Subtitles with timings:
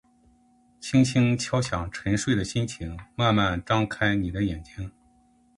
[0.81, 4.91] 輕輕敲醒沉睡的心靈，慢慢張開你地眼睛